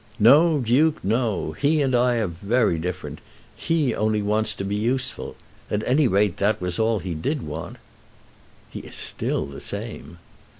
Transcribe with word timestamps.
"No, 0.17 0.59
Duke, 0.61 0.97
no! 1.03 1.51
He 1.51 1.79
and 1.79 1.93
I 1.95 2.15
are 2.15 2.25
very 2.25 2.79
different. 2.79 3.19
He 3.55 3.93
only 3.93 4.23
wants 4.23 4.55
to 4.55 4.63
be 4.63 4.75
useful. 4.75 5.35
At 5.69 5.87
any 5.87 6.07
rate, 6.07 6.37
that 6.37 6.59
was 6.59 6.79
all 6.79 6.97
he 6.97 7.13
did 7.13 7.43
want." 7.43 7.77
"He 8.71 8.79
is 8.79 8.95
still 8.95 9.45
the 9.45 9.61
same." 9.61 10.17